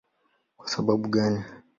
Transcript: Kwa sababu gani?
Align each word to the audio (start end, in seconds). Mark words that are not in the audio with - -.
Kwa 0.57 0.67
sababu 0.69 1.07
gani? 1.09 1.43